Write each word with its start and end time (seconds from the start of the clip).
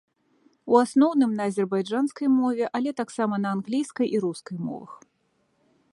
У 0.71 0.79
асноўным 0.83 1.35
на 1.41 1.45
азербайджанскай 1.51 2.27
мове, 2.39 2.65
але 2.79 2.95
таксама 3.03 3.41
на 3.45 3.49
англійскай 3.59 4.07
і 4.17 4.23
рускай 4.25 4.57
мовах. 4.71 4.93